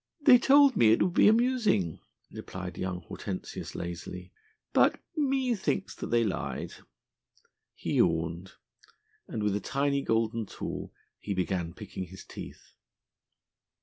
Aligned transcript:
"They 0.21 0.39
told 0.39 0.75
me 0.75 0.91
it 0.93 1.03
would 1.03 1.13
be 1.13 1.27
amusing," 1.27 1.99
replied 2.31 2.75
young 2.75 3.01
Hortensius 3.01 3.75
lazily, 3.75 4.31
"but 4.73 4.99
methinks 5.15 5.93
that 5.93 6.07
they 6.07 6.23
lied." 6.23 6.73
He 7.75 7.97
yawned, 7.97 8.53
and 9.27 9.43
with 9.43 9.55
a 9.55 9.59
tiny 9.59 10.01
golden 10.01 10.47
tool 10.47 10.91
he 11.19 11.35
began 11.35 11.75
picking 11.75 12.05
his 12.05 12.25
teeth. 12.25 12.73